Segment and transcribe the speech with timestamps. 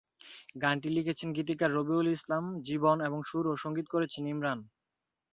[0.61, 4.59] গানটি লিখেছেন গীতিকার রবিউল ইসলাম জীবন এবং সুর ও সঙ্গীত করেছেন ইমরান।